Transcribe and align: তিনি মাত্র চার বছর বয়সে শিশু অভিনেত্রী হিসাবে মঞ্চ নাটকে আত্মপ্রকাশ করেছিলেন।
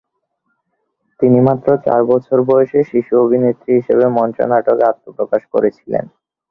তিনি 1.19 1.39
মাত্র 1.47 1.67
চার 1.85 2.01
বছর 2.11 2.37
বয়সে 2.49 2.79
শিশু 2.91 3.13
অভিনেত্রী 3.25 3.71
হিসাবে 3.79 4.05
মঞ্চ 4.17 4.37
নাটকে 4.51 4.83
আত্মপ্রকাশ 4.91 5.41
করেছিলেন। 5.53 6.05